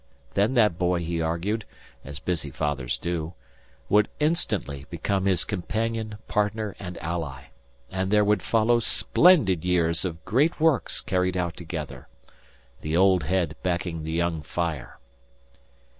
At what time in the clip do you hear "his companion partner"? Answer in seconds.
5.27-6.75